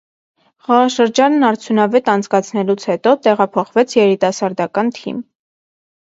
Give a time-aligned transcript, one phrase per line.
[0.69, 5.23] Խաղաշրջանն արդյունավետ անցկացնելուց հետո, տեղափոխվեց երիտասարդական թիմ։